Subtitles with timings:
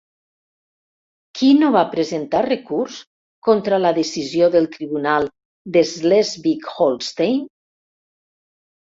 [1.39, 2.95] Qui no va presentar recurs
[3.47, 5.27] contra la decisió del tribunal
[5.75, 7.37] de Slesvig-Holstein?